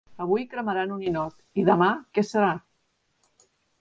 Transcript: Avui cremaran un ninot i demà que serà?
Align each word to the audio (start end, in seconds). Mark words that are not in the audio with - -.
Avui 0.23 0.45
cremaran 0.53 0.93
un 0.95 0.99
ninot 1.03 1.61
i 1.63 1.65
demà 1.67 1.91
que 2.19 2.25
serà? 2.31 2.51